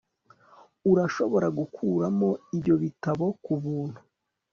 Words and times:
Urashobora 0.91 1.47
gukuramo 1.57 2.29
ibyo 2.55 2.75
bitabo 2.83 3.25
kubuntu 3.43 3.99